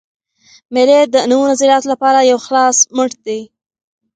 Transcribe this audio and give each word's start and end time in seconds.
مېلې 0.73 0.99
د 1.13 1.15
نوو 1.31 1.49
نظریاتو 1.51 1.89
له 1.91 1.95
پاره 2.01 2.21
یو 2.31 2.39
خلاص 2.45 2.77
مټ 2.95 3.11
دئ. 3.25 3.41